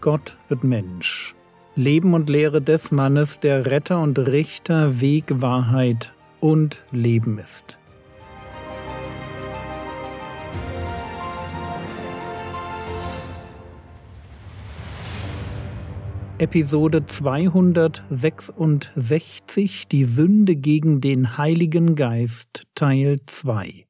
[0.00, 1.34] Gott wird Mensch.
[1.76, 7.76] Leben und Lehre des Mannes, der Retter und Richter, Weg, Wahrheit und Leben ist.
[16.38, 23.89] Episode 266 Die Sünde gegen den Heiligen Geist Teil 2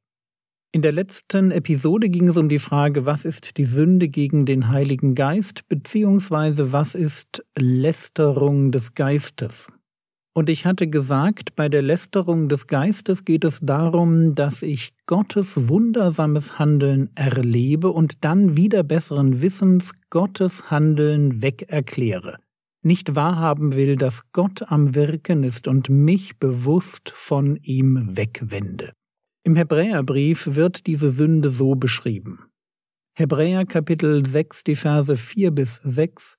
[0.73, 4.69] in der letzten Episode ging es um die Frage, was ist die Sünde gegen den
[4.69, 9.67] Heiligen Geist, beziehungsweise was ist Lästerung des Geistes.
[10.33, 15.67] Und ich hatte gesagt, bei der Lästerung des Geistes geht es darum, dass ich Gottes
[15.67, 22.37] wundersames Handeln erlebe und dann wieder besseren Wissens Gottes Handeln wegerkläre.
[22.81, 28.93] Nicht wahrhaben will, dass Gott am Wirken ist und mich bewusst von ihm wegwende.
[29.43, 32.51] Im Hebräerbrief wird diese Sünde so beschrieben.
[33.17, 36.37] Hebräer Kapitel 6, die Verse 4 bis 6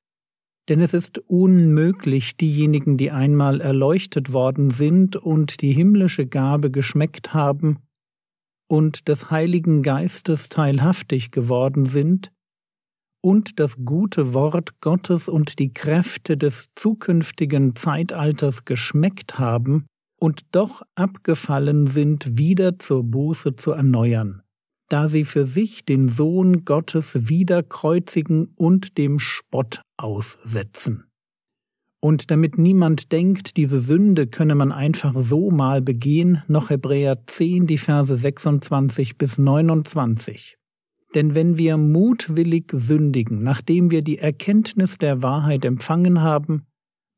[0.68, 7.34] Denn es ist unmöglich, diejenigen, die einmal erleuchtet worden sind und die himmlische Gabe geschmeckt
[7.34, 7.80] haben
[8.68, 12.30] und des Heiligen Geistes teilhaftig geworden sind,
[13.24, 19.86] und das gute Wort Gottes und die Kräfte des zukünftigen Zeitalters geschmeckt haben,
[20.22, 24.42] und doch abgefallen sind, wieder zur Buße zu erneuern,
[24.88, 31.10] da sie für sich den Sohn Gottes wieder kreuzigen und dem Spott aussetzen.
[32.00, 37.66] Und damit niemand denkt, diese Sünde könne man einfach so mal begehen, noch Hebräer 10,
[37.66, 40.56] die Verse 26 bis 29.
[41.16, 46.66] Denn wenn wir mutwillig sündigen, nachdem wir die Erkenntnis der Wahrheit empfangen haben,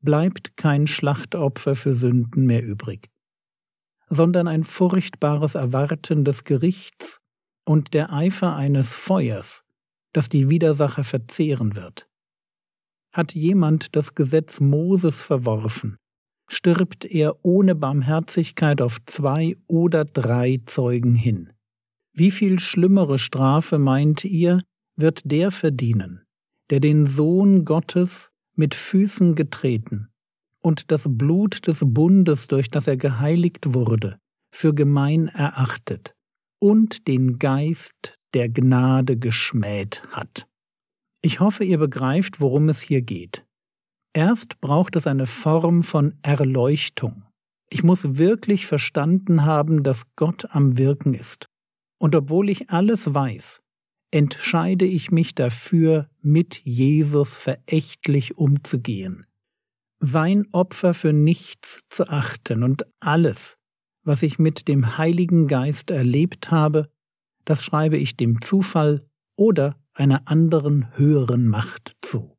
[0.05, 3.09] bleibt kein Schlachtopfer für Sünden mehr übrig,
[4.07, 7.19] sondern ein furchtbares Erwarten des Gerichts
[7.65, 9.63] und der Eifer eines Feuers,
[10.13, 12.07] das die Widersacher verzehren wird.
[13.11, 15.97] Hat jemand das Gesetz Moses verworfen,
[16.47, 21.51] stirbt er ohne Barmherzigkeit auf zwei oder drei Zeugen hin.
[22.13, 24.61] Wie viel schlimmere Strafe meint ihr,
[24.95, 26.23] wird der verdienen,
[26.69, 30.09] der den Sohn Gottes mit Füßen getreten
[30.61, 34.17] und das Blut des Bundes, durch das er geheiligt wurde,
[34.51, 36.15] für gemein erachtet
[36.59, 40.47] und den Geist der Gnade geschmäht hat.
[41.21, 43.45] Ich hoffe, ihr begreift, worum es hier geht.
[44.13, 47.23] Erst braucht es eine Form von Erleuchtung.
[47.69, 51.47] Ich muss wirklich verstanden haben, dass Gott am Wirken ist.
[51.99, 53.61] Und obwohl ich alles weiß,
[54.15, 59.25] entscheide ich mich dafür, mit Jesus verächtlich umzugehen,
[59.99, 63.57] sein Opfer für nichts zu achten und alles,
[64.03, 66.89] was ich mit dem Heiligen Geist erlebt habe,
[67.43, 69.05] das schreibe ich dem Zufall
[69.35, 72.37] oder einer anderen höheren Macht zu.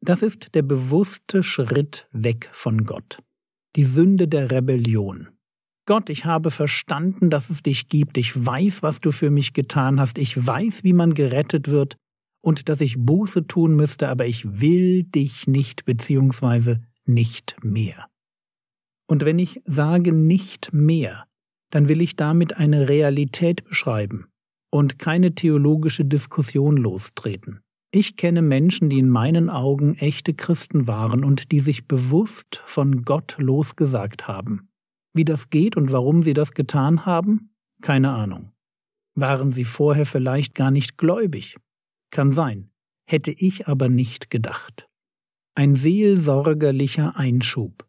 [0.00, 3.18] Das ist der bewusste Schritt weg von Gott,
[3.76, 5.28] die Sünde der Rebellion.
[5.88, 9.98] Gott, ich habe verstanden, dass es dich gibt, ich weiß, was du für mich getan
[9.98, 11.96] hast, ich weiß, wie man gerettet wird
[12.44, 18.06] und dass ich Buße tun müsste, aber ich will dich nicht beziehungsweise nicht mehr.
[19.06, 21.24] Und wenn ich sage nicht mehr,
[21.70, 24.26] dann will ich damit eine Realität beschreiben
[24.70, 27.62] und keine theologische Diskussion lostreten.
[27.92, 33.06] Ich kenne Menschen, die in meinen Augen echte Christen waren und die sich bewusst von
[33.06, 34.68] Gott losgesagt haben.
[35.18, 37.50] Wie das geht und warum sie das getan haben?
[37.82, 38.52] Keine Ahnung.
[39.16, 41.56] Waren sie vorher vielleicht gar nicht gläubig?
[42.12, 42.70] Kann sein.
[43.04, 44.88] Hätte ich aber nicht gedacht.
[45.56, 47.84] Ein seelsorgerlicher Einschub.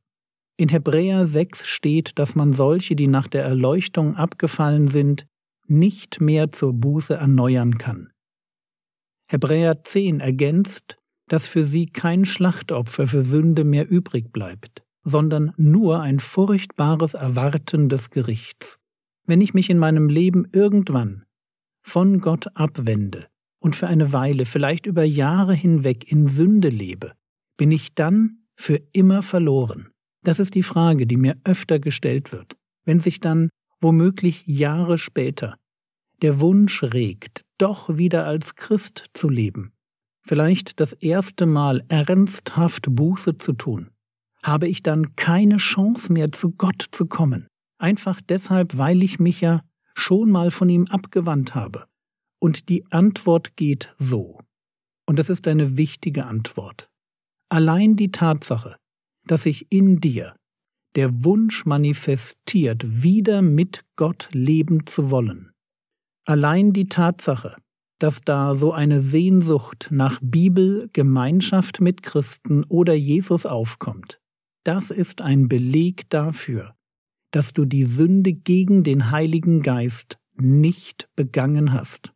[0.57, 5.28] In Hebräer 6 steht, dass man solche, die nach der Erleuchtung abgefallen sind,
[5.67, 8.11] nicht mehr zur Buße erneuern kann.
[9.29, 10.97] Hebräer 10 ergänzt,
[11.28, 17.89] dass für sie kein Schlachtopfer für Sünde mehr übrig bleibt sondern nur ein furchtbares Erwarten
[17.89, 18.79] des Gerichts.
[19.25, 21.25] Wenn ich mich in meinem Leben irgendwann
[21.81, 23.28] von Gott abwende
[23.59, 27.13] und für eine Weile, vielleicht über Jahre hinweg in Sünde lebe,
[27.57, 29.90] bin ich dann für immer verloren?
[30.23, 32.57] Das ist die Frage, die mir öfter gestellt wird.
[32.85, 33.49] Wenn sich dann,
[33.79, 35.55] womöglich Jahre später,
[36.22, 39.72] der Wunsch regt, doch wieder als Christ zu leben,
[40.23, 43.91] vielleicht das erste Mal ernsthaft Buße zu tun,
[44.44, 47.47] habe ich dann keine Chance mehr zu Gott zu kommen.
[47.78, 49.62] Einfach deshalb, weil ich mich ja
[49.94, 51.86] schon mal von ihm abgewandt habe.
[52.40, 54.40] Und die Antwort geht so.
[55.06, 56.90] Und das ist eine wichtige Antwort.
[57.50, 58.78] Allein die Tatsache,
[59.26, 60.36] dass sich in dir
[60.96, 65.52] der Wunsch manifestiert, wieder mit Gott leben zu wollen.
[66.26, 67.56] Allein die Tatsache,
[68.00, 74.20] dass da so eine Sehnsucht nach Bibel, Gemeinschaft mit Christen oder Jesus aufkommt.
[74.69, 76.75] Das ist ein Beleg dafür,
[77.31, 82.13] dass du die Sünde gegen den Heiligen Geist nicht begangen hast.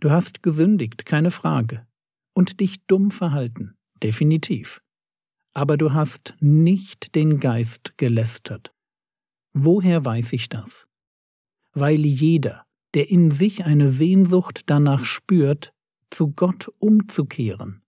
[0.00, 1.86] Du hast gesündigt, keine Frage,
[2.34, 4.80] und dich dumm verhalten, definitiv.
[5.54, 8.74] Aber du hast nicht den Geist gelästert.
[9.52, 10.88] Woher weiß ich das?
[11.72, 15.72] Weil jeder, der in sich eine Sehnsucht danach spürt,
[16.10, 17.84] zu Gott umzukehren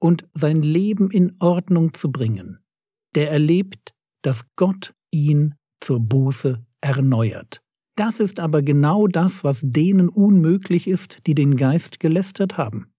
[0.00, 2.58] und sein Leben in Ordnung zu bringen,
[3.16, 7.62] der erlebt, dass Gott ihn zur Buße erneuert.
[7.96, 12.92] Das ist aber genau das, was denen unmöglich ist, die den Geist gelästert haben.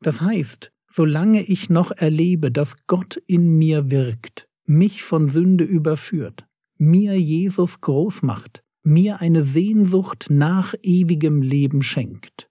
[0.00, 6.46] Das heißt, solange ich noch erlebe, dass Gott in mir wirkt, mich von Sünde überführt,
[6.76, 12.50] mir Jesus groß macht, mir eine Sehnsucht nach ewigem Leben schenkt,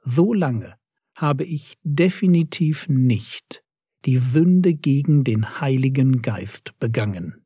[0.00, 0.76] solange
[1.14, 3.62] habe ich definitiv nicht
[4.04, 7.42] die Sünde gegen den Heiligen Geist begangen.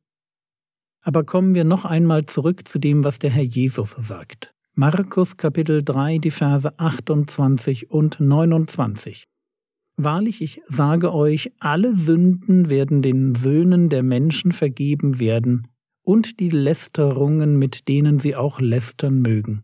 [1.03, 4.53] Aber kommen wir noch einmal zurück zu dem, was der Herr Jesus sagt.
[4.73, 9.25] Markus Kapitel 3, die Verse 28 und 29.
[9.97, 15.67] Wahrlich, ich sage euch, alle Sünden werden den Söhnen der Menschen vergeben werden
[16.03, 19.63] und die Lästerungen, mit denen sie auch lästern mögen.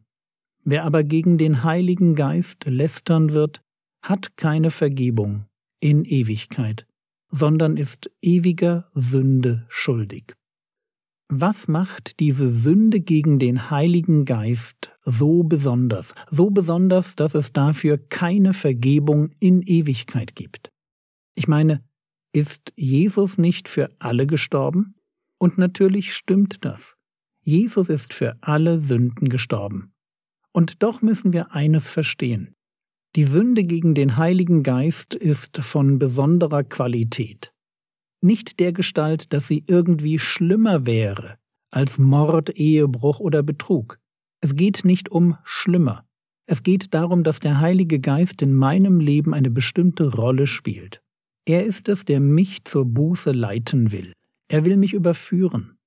[0.63, 3.61] Wer aber gegen den Heiligen Geist lästern wird,
[4.01, 5.45] hat keine Vergebung
[5.83, 6.87] in Ewigkeit,
[7.27, 10.33] sondern ist ewiger Sünde schuldig.
[11.27, 17.97] Was macht diese Sünde gegen den Heiligen Geist so besonders, so besonders, dass es dafür
[17.97, 20.71] keine Vergebung in Ewigkeit gibt?
[21.35, 21.83] Ich meine,
[22.31, 24.95] ist Jesus nicht für alle gestorben?
[25.37, 26.95] Und natürlich stimmt das.
[27.41, 29.91] Jesus ist für alle Sünden gestorben.
[30.53, 32.55] Und doch müssen wir eines verstehen.
[33.15, 37.53] Die Sünde gegen den Heiligen Geist ist von besonderer Qualität
[38.23, 41.37] nicht der Gestalt, dass sie irgendwie schlimmer wäre
[41.71, 43.99] als Mord, Ehebruch oder Betrug.
[44.41, 46.05] Es geht nicht um schlimmer.
[46.45, 51.01] Es geht darum, dass der Heilige Geist in meinem Leben eine bestimmte Rolle spielt.
[51.45, 54.13] Er ist es, der mich zur Buße leiten will.
[54.49, 55.77] Er will mich überführen.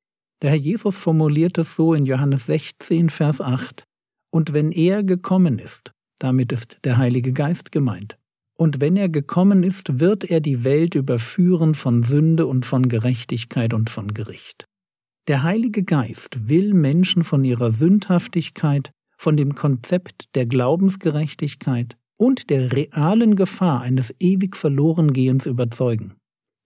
[0.42, 3.84] Der Herr Jesus formuliert es so in Johannes 16, Vers 8.
[4.30, 8.16] Und wenn er gekommen ist, damit ist der Heilige Geist gemeint,
[8.58, 13.74] und wenn er gekommen ist, wird er die Welt überführen von Sünde und von Gerechtigkeit
[13.74, 14.64] und von Gericht.
[15.28, 22.72] Der Heilige Geist will Menschen von ihrer Sündhaftigkeit, von dem Konzept der Glaubensgerechtigkeit und der
[22.72, 26.14] realen Gefahr eines ewig Verlorengehens überzeugen.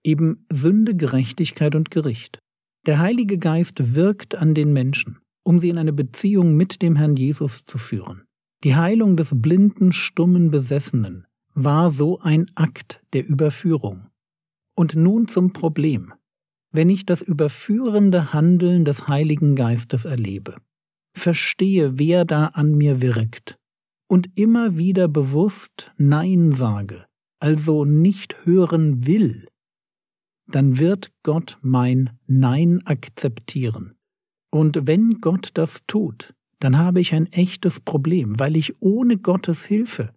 [0.03, 2.39] Eben Sünde, Gerechtigkeit und Gericht.
[2.85, 7.15] Der Heilige Geist wirkt an den Menschen, um sie in eine Beziehung mit dem Herrn
[7.15, 8.23] Jesus zu führen.
[8.63, 14.09] Die Heilung des blinden, stummen Besessenen, war so ein Akt der Überführung.
[14.75, 16.13] Und nun zum Problem.
[16.71, 20.55] Wenn ich das überführende Handeln des Heiligen Geistes erlebe,
[21.13, 23.57] verstehe, wer da an mir wirkt,
[24.07, 27.05] und immer wieder bewusst Nein sage,
[27.39, 29.47] also nicht hören will,
[30.47, 33.95] dann wird Gott mein Nein akzeptieren.
[34.51, 39.65] Und wenn Gott das tut, dann habe ich ein echtes Problem, weil ich ohne Gottes
[39.65, 40.13] Hilfe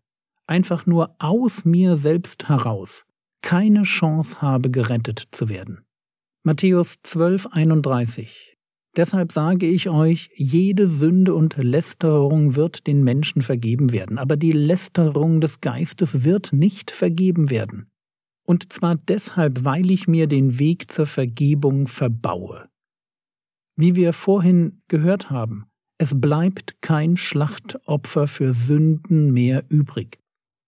[0.46, 3.06] einfach nur aus mir selbst heraus
[3.42, 5.84] keine Chance habe, gerettet zu werden.
[6.44, 8.56] Matthäus 12, 31.
[8.96, 14.52] Deshalb sage ich euch, jede Sünde und Lästerung wird den Menschen vergeben werden, aber die
[14.52, 17.90] Lästerung des Geistes wird nicht vergeben werden.
[18.46, 22.68] Und zwar deshalb, weil ich mir den Weg zur Vergebung verbaue.
[23.76, 25.66] Wie wir vorhin gehört haben,
[26.04, 30.18] es bleibt kein Schlachtopfer für Sünden mehr übrig.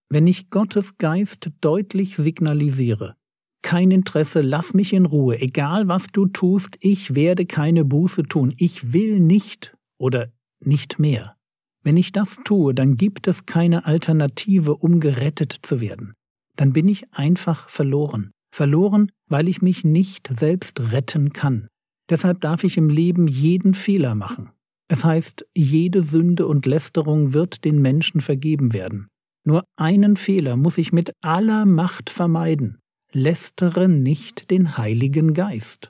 [0.09, 3.15] Wenn ich Gottes Geist deutlich signalisiere,
[3.61, 8.51] kein Interesse, lass mich in Ruhe, egal was du tust, ich werde keine Buße tun,
[8.57, 11.35] ich will nicht oder nicht mehr.
[11.83, 16.15] Wenn ich das tue, dann gibt es keine Alternative, um gerettet zu werden.
[16.55, 18.31] Dann bin ich einfach verloren.
[18.51, 21.67] Verloren, weil ich mich nicht selbst retten kann.
[22.09, 24.49] Deshalb darf ich im Leben jeden Fehler machen.
[24.87, 29.07] Es heißt, jede Sünde und Lästerung wird den Menschen vergeben werden.
[29.45, 32.79] Nur einen Fehler muss ich mit aller Macht vermeiden.
[33.11, 35.89] Lästere nicht den Heiligen Geist.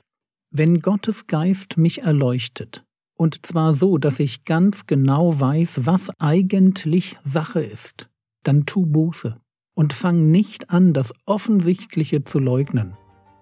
[0.50, 2.84] Wenn Gottes Geist mich erleuchtet,
[3.16, 8.08] und zwar so, dass ich ganz genau weiß, was eigentlich Sache ist,
[8.44, 9.40] dann tu Buße
[9.74, 12.96] und fang nicht an, das Offensichtliche zu leugnen.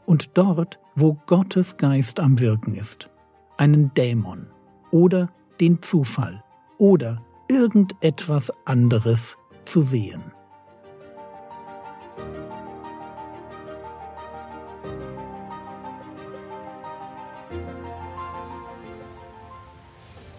[0.07, 3.11] Und dort, wo Gottes Geist am Wirken ist,
[3.59, 4.51] einen Dämon
[4.91, 6.43] oder den Zufall
[6.79, 10.33] oder irgendetwas anderes zu sehen.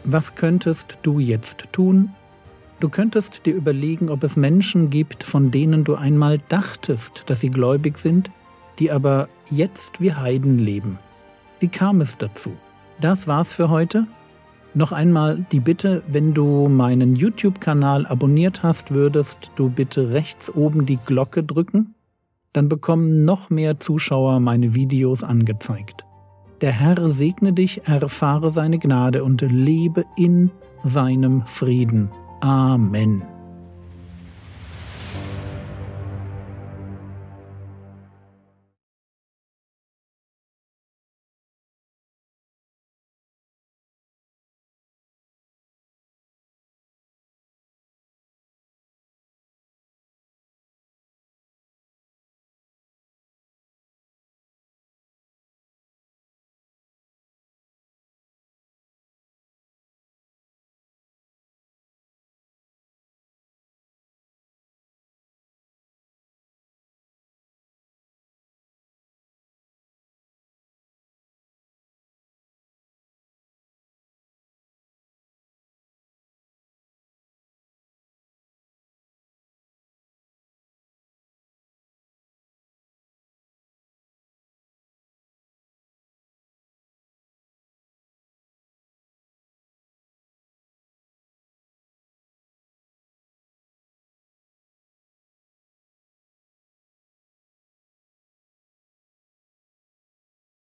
[0.10, 2.16] Was könntest du jetzt tun?
[2.80, 7.50] Du könntest dir überlegen, ob es Menschen gibt, von denen du einmal dachtest, dass sie
[7.50, 8.32] gläubig sind,
[8.80, 10.98] die aber jetzt wie Heiden leben.
[11.60, 12.54] Wie kam es dazu?
[13.02, 14.08] Das war's für heute.
[14.78, 20.86] Noch einmal die Bitte, wenn du meinen YouTube-Kanal abonniert hast, würdest du bitte rechts oben
[20.86, 21.96] die Glocke drücken,
[22.54, 26.06] dann bekommen noch mehr Zuschauer meine Videos angezeigt.
[26.62, 30.52] Der Herr segne dich, erfahre seine Gnade und lebe in
[30.84, 32.12] seinem Frieden.
[32.42, 33.24] Amen.